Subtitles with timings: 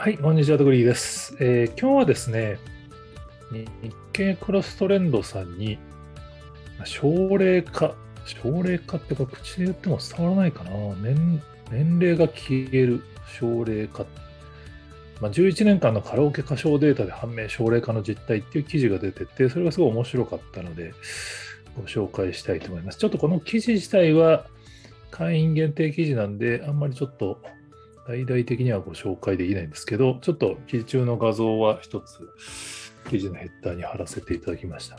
[0.00, 2.58] はい、こんにちは、トグリーです、えー今日はですね、
[3.52, 3.68] 日
[4.14, 5.76] 経クロストレンドさんに、
[6.78, 10.70] まあ奨励化、奨励化ってこれ口で言っても伝わらないかな。
[11.02, 13.02] 年年齢が消える
[13.38, 14.06] 奨励化。
[15.20, 20.94] まあ、11年間のカラオケ歌唱データで判明奨励化の実態っていう記事が出てて、それがすごい面白かったので、
[21.76, 22.96] ご紹介したいと思います。
[22.96, 24.46] ちょっとこの記事自体は
[25.10, 27.42] 会員限定記事なんで、あんまりちょっと
[28.10, 32.28] 大々的にはご紹介できないんですけど、ちょっと記事中の画像は一つ
[33.08, 34.98] 記事のヘッダーに貼らせていただきました。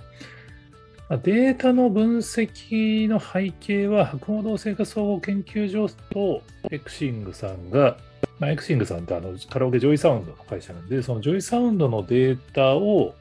[1.18, 7.98] データの分析の背景は、博報堂生活総合研究所とエクシングさんが、
[8.40, 13.14] まあ、エクシングさんってあのカラオケ JOYSOUND の会社なんで、その JOYSOUND のデータを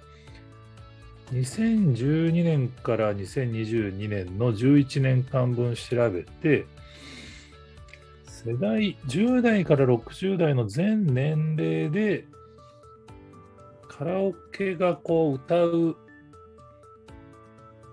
[1.32, 6.66] 2012年から2022年の11年間分調べて、
[8.42, 12.24] 世代、10代から60代の全年齢で、
[13.86, 15.96] カラオケがこう歌う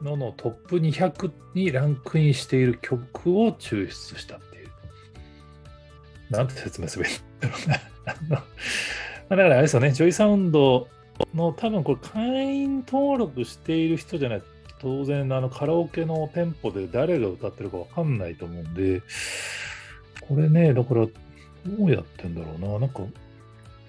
[0.02, 4.70] ののトップ200にランクインしている曲を抽出したっていう。
[6.30, 8.38] なんて説明すればいいんだろうな。
[8.38, 10.88] だからあれですよね、 JOYSOUND
[11.34, 14.46] の多分これ会員登録している人じゃないと
[14.80, 19.02] 当然あのカラオケの店舗で誰が歌ってるかわかんないと思うんで、
[20.28, 21.12] これね、だからど
[21.80, 22.80] うやってんだろうな。
[22.80, 23.02] なんか、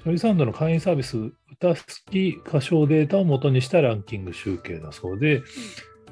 [0.05, 1.17] ジョイサンドの会員サービス、
[1.53, 1.77] 歌好
[2.11, 5.43] き歌唱データを元にしたランキング集計だそうで、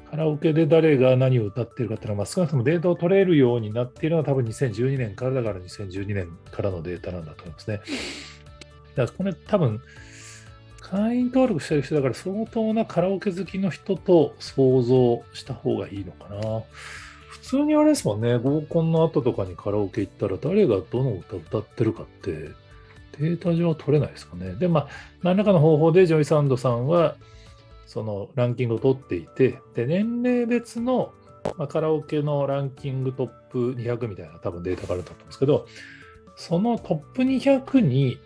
[0.09, 7.81] カラオケで誰が何を歌ってるかっていうのは、まあ、少なくともデータを取れるようになっているのは多分2012年からだから2012年からのデータなんだと思いますね。
[8.95, 9.81] だからこれ多分、
[10.79, 16.63] 会員登録してる人だから相当なカラオケ好きの人と想像した方がいいのかな。
[17.47, 24.51] 普通にあれですもんね、合コンの後とかにカラオケ行ったら誰がどの歌歌ってるかってデータ上は取れないですかね。
[24.55, 24.87] で、まあ、
[25.23, 27.15] 何らかの方法で JOYSOUND さんは
[27.85, 31.13] そのランキングを取っていて、で、年齢別の、
[31.57, 35.67] ま、カラオケのランキングトップ200みたいな多分データがあると思うんですけど、
[36.35, 38.17] そのトップ200に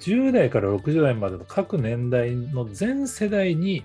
[0.00, 3.84] 10代から60代までの各年代の全世代に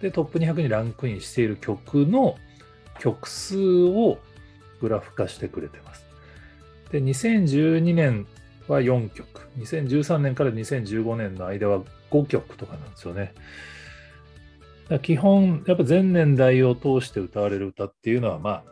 [0.00, 2.36] でトップ200にランクインしている曲の
[2.98, 4.18] 曲数を
[4.80, 6.06] グラフ化してくれてます。
[6.90, 8.26] で、2012年
[8.68, 11.80] は4曲、2013年から2015年の間は
[12.10, 13.34] 5曲とかなんですよね。
[14.88, 18.64] だ基本、やっぱ全年代を通して歌われる歌っていうのは、まあ、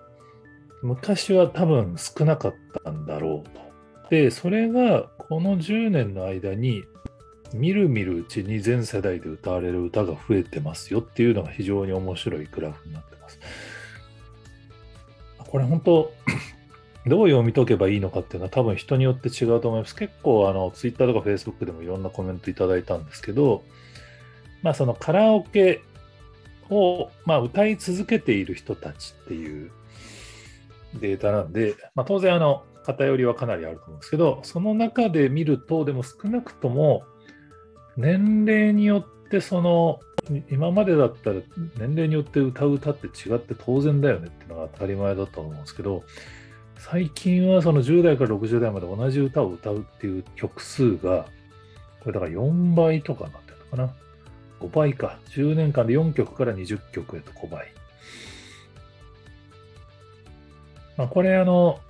[0.82, 3.64] 昔は多分少なかったんだろうと。
[4.10, 6.84] で、それがこの10年の間に、
[7.52, 13.38] みるみるうちに全世代で歌われる歌が増えてますよっていうのが非常に面白いグラフになってます。
[15.54, 16.12] これ本当、
[17.06, 19.94] どう読み解けばいいのかっていうのは多分人によって違うと思います。
[19.94, 23.62] 結構あの Twitter とか Facebook でもいろんなコメントいただいたんですけど、
[24.62, 25.84] まあそのカラオケ
[26.70, 29.70] を、まあ、歌い続けている人たちっていう
[30.94, 37.04] データなんで、まあ、当然あの偏りはかなりあると思うんですけど、その中で見ると、でも少なくとも
[37.97, 40.00] 年齢によってその
[40.50, 41.36] 今までだったら
[41.78, 46.04] 年齢によって歌う歌って違って当然だよねっていうのが当たり前だと思うんですけど、
[46.78, 51.26] 最近はその10代から60代まで同じ歌を歌うっていう曲数が、
[52.00, 53.94] これだから4倍とかになってるのかな
[54.60, 55.18] ？5倍か。
[55.30, 57.72] 10年間で4曲から20曲へと5倍。
[60.96, 61.80] まあ、これあの、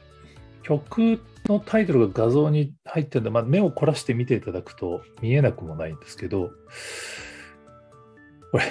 [0.62, 6.52] 曲のタイトルが画像に入ってるんで、まあ、目を凝らして見ていただくと見えなくもないんですけど、
[8.54, 8.66] これ、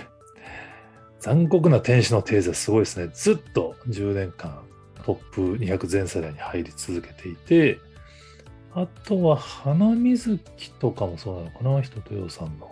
[1.19, 3.11] 残酷な天使のテーゼすごいですね。
[3.13, 4.61] ずっと10年間
[5.03, 7.79] トップ200全世代に入り続けていて、
[8.73, 12.71] あとは花水木とかもそうなのかな、人とよさんの。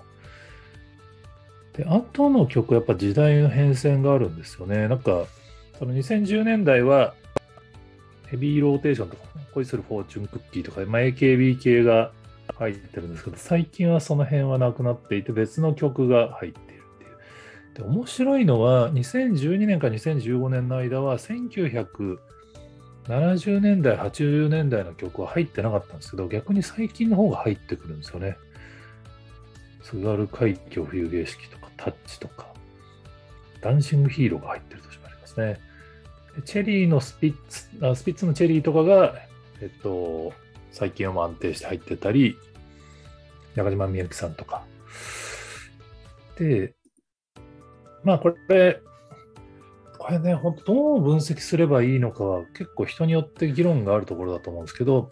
[1.74, 4.88] で、後の曲、やっぱ時代の変遷があるんですよね。
[4.88, 5.26] なんか、
[5.80, 7.14] その2010年代は、
[8.28, 9.24] ヘビーローテーションとか、
[9.54, 12.14] 恋するフォーチュンクッキーとか、まあ、AKB 系が
[12.58, 16.71] 入ってるんですけど、最近はその辺はなくなっていて、別の曲が入って。
[17.74, 22.20] で、面白いのは、2012年から2015年の間は、1970
[23.60, 28.38] 年代、80年代の曲は入ってなかったんですけど、逆に最近の方が入ってくるんですよね。
[29.84, 32.48] 津軽海峡冬景色とか、タッチとか、
[33.62, 35.60] ダンシングヒーローが入ってる年もありますね。
[36.46, 39.16] チェリーのスピッツあ、スピッツのチェリーとかが、
[39.62, 40.34] えっと、
[40.72, 42.38] 最近は安定して入ってたり、
[43.56, 44.64] 中島みゆきさんとか。
[46.38, 46.74] で、
[48.04, 48.82] まあこれ、
[49.98, 55.10] これね、本当どう分析すればいいのかは結構人によって議論があるところだと思うんですけど、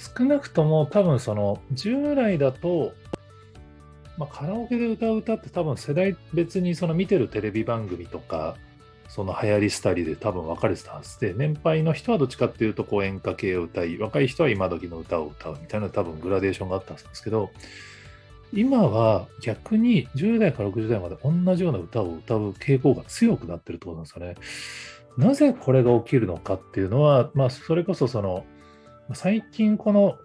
[0.00, 2.92] 少なくとも多分その従来だと、
[4.16, 8.56] まあ、カラオケで歌う歌って多分世代別にその見てるテレビ番組とか
[9.08, 17.50] その流行り廃りで多分分かれてたはずで年配の人はどっちかっていうとこう演歌系を歌い若い人は今時の歌を歌うみたいな多分グラデーションがあったんですけど
[18.52, 24.34] 今は逆に10代から60代まで同じような歌を歌う傾向が強くなってるってことなんですよね。
[25.16, 28.44] なぜこれが起きるのかっていうのは、まあ、それこそその
[29.12, 30.18] 最近この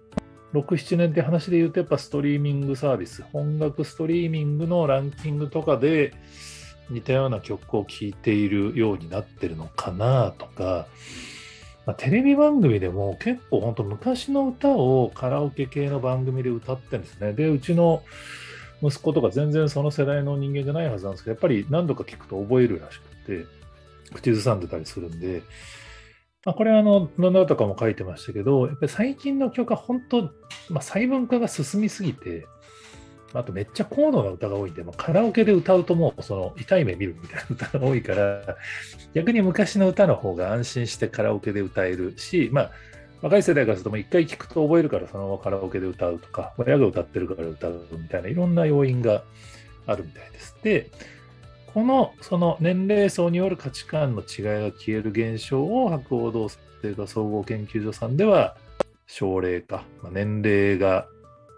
[0.52, 6.14] 6、7年って話で言うと、やっぱストリーミングサービス、音楽ストリーミングのランキングとかで
[6.88, 10.86] 似たような曲を聴いているようになってるのかなとか、
[11.86, 17.32] まあ、テレビ番組でも結構本当昔の歌をカラオケ系の番組で歌ってるんですね。
[17.32, 18.02] で、うちの
[18.82, 23.46] 息子とか全然その世代の人間じゃないはずなんですけど、やっぱり何度か聞くと覚えるらしくて、
[24.12, 25.42] 口ずさんでたりするんで、
[26.44, 30.22] まあ、これはあの、ノーとかも書いてましたけど、やっぱり最近の曲は本当、
[30.70, 32.46] まあ、細分化が進みすぎて、
[33.38, 38.56] あとめっちゃ高度な歌が多いんで、まあ、カラオケで歌うともうその痛い目見るみたいな歌が多いから、
[39.14, 42.70] 逆に昔の歌の方が安心してカラオケで歌えるし、まあ、
[43.22, 49.22] 若い世代からするともう一回聴くと覚えるからそのままカラオケで歌うとか、親が歌ってるから歌うみたいないろんな要因が
[49.86, 50.56] あるみたいです。
[50.62, 50.90] で、
[51.72, 56.48] このその年齢層による価値観の違いが消える現象を博報堂
[56.82, 58.56] 生化総合研究所さんでは
[59.06, 61.06] 奨励化、まあ、年齢が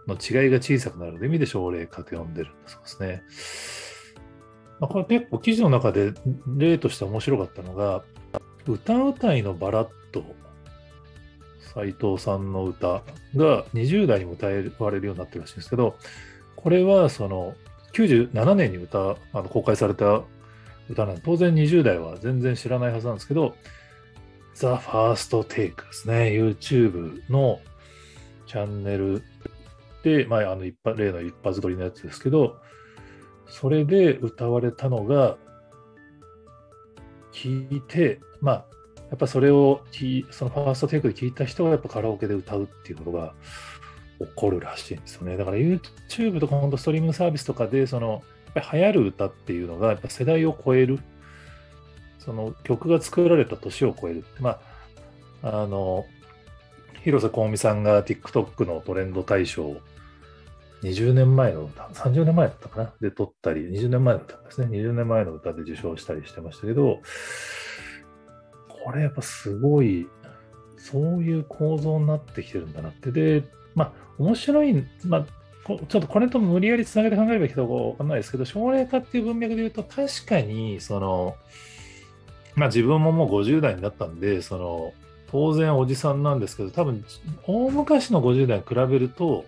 [0.08, 3.22] の違いが小さくなるという意味で奨励化と呼んでるんだそうですね。
[4.81, 6.12] まあ、これ結構記事の中で
[6.56, 8.05] 例として面白かったのが
[8.66, 10.25] 歌うたいのバラッド
[11.75, 13.02] 斎藤さんの歌
[13.37, 14.52] が20代にも歌わ
[14.90, 15.96] れるようになってるらしいんですけど
[16.55, 17.55] これはその
[17.93, 20.22] 97年に歌、あの公開された
[20.88, 23.55] 歌なんで、当然20代は全然知らないはずなんですけど、
[24.55, 26.31] The First Take ですね。
[26.31, 27.60] YouTube の
[28.46, 29.22] チャンネル、
[30.28, 32.56] まあ、あの一発例の一発撮りのやつですけど、
[33.46, 35.37] それで歌われたのが、
[37.32, 38.64] 聞いて、まあ、
[39.10, 39.82] やっぱそれを、
[40.31, 43.34] そのファーストテイクで聞いた人がやっぱカラオケで歌うっていうことが、
[44.19, 45.37] 起こるらしいんですよね。
[45.37, 48.22] だから YouTube とか本当ストリーミングサービスとかで、その、
[48.55, 50.99] やっぱり流行る歌っていうのが、やっぱ世代を超える、
[52.19, 54.58] その曲が作られた年を超えるって、ま
[55.43, 56.05] あ、あの、
[57.05, 59.76] 広瀬香美さんが TikTok のトレンド大賞
[60.83, 62.93] 20年前の歌、30年前だったかな？
[63.01, 64.69] で撮ったり、20年前の歌ですね。
[64.69, 67.01] 20年前の歌で受賞したりしてましたけど、
[68.85, 70.07] これやっぱすごい、
[70.77, 73.11] そういう構造になってきてるんだなって。
[73.11, 73.43] で、
[73.75, 75.27] まあ、面白い、まあ、
[75.67, 81.35] ちょっとこれと無理やりつなげて考えればいいかわかんないですけど、奨励化っていう文脈で言うと、確かに、その、
[82.55, 84.93] まあ自分ももう50代になったんで、その、
[85.31, 87.05] 当然おじさんなんですけど、多分、
[87.47, 89.45] 大昔の50代に比べると、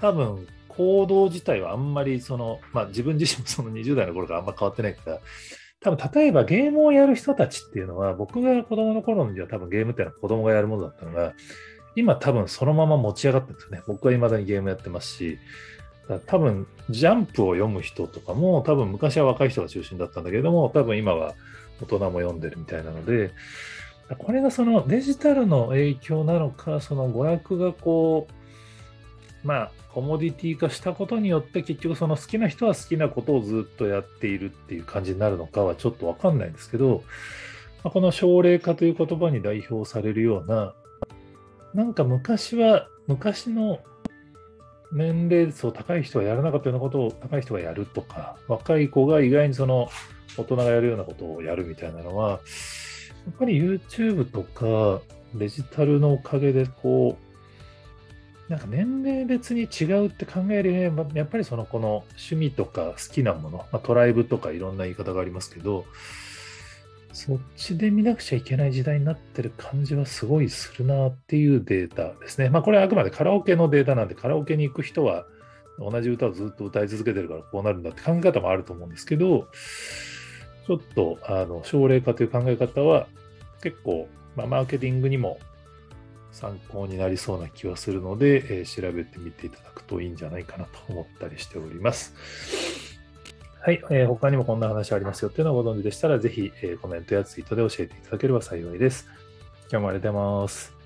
[0.00, 5.20] 多分、行動自体はあんまり、その、まあ自分自身もその20代の頃からあんま変わってないから、
[5.80, 11.34] 多分、例えばゲームをやる人たちっていうのは、僕が子供の頃には多分ゲームっていうのは子供がやるものだったのが、
[11.96, 13.82] 今多分そのまま持ち上がってるんですよね。
[13.86, 15.38] 僕は未だにゲームやってますし、
[16.26, 21.34] 多分ジャンプを読む人とかも多分昔は若い人が中心だったんだけども、多分今は
[21.82, 23.32] 大人も読んでるみたいなので、
[24.16, 28.32] これがそのデジタルの影響なのか、その娯楽がこう、
[29.48, 37.02] まあ、コモディティ化したことによって結局その好きな人は好きなことをずっとやっているっていう感じになるのかはちょっとわかんないんですけど、
[37.82, 40.74] この奨励化という言葉に代表されるような、
[41.72, 43.78] なんか昔は、昔の
[44.92, 49.88] 年齢層高い人がやらなかったようなことを高い人がやるとか、若い子が意外にその
[50.36, 52.36] 大人がやるようなことをやるみたいなのは、や
[53.30, 55.00] っぱり YouTube とか
[55.34, 57.27] デジタルのおかげでこう、
[58.48, 65.84] なんか年齢別に違うって考えるよりやっぱりそのこの趣味とか好きなもの、まあ、トライブとかいろんな言い方がありますけど、
[67.12, 72.48] そっちで見なくちゃいけない時代になってる感じはすごいするなっていうデータですね。
[72.48, 75.26] まあこれはあくまでカラオケのデータなんで、カラオケに行く人は
[75.78, 79.48] 同じ歌をずっと歌い続けてるからこうなるんだって考え方もあると思うんですけど、
[80.66, 83.08] ちょっとあの奨励化という考え方は
[83.62, 85.38] 結構、まあ、マーケティングにも
[86.38, 92.14] 参考になりそうな気はするので、えー、調べてみていただくといいんじゃないかなと思ったりしております。
[93.60, 99.06] はい、えー、他にもこんな話ありますよっていうのをご存知でしたら、ぜひ、えー、コメントやツイートで教えていただければ幸いです。
[99.70, 100.77] 今日もありがとうございます。